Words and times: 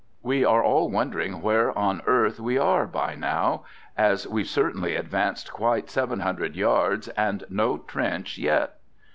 We 0.23 0.43
are 0.43 0.63
all 0.63 0.89
wondering 0.89 1.43
where 1.43 1.77
on 1.77 2.01
earth 2.07 2.39
we 2.39 2.57
are 2.57 2.87
by 2.87 3.13
now, 3.13 3.65
as 3.95 4.27
we've 4.27 4.47
certainly 4.47 4.95
advanced 4.95 5.53
quite 5.53 5.91
seven 5.91 6.21
hundred 6.21 6.55
yards, 6.55 7.07
and 7.09 7.43
no 7.51 7.77
trench 7.77 8.39
yet! 8.39 8.79